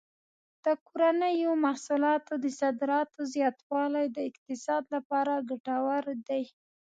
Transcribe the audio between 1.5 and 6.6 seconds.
محصولاتو د صادراتو زیاتوالی د اقتصاد لپاره ګټور دی.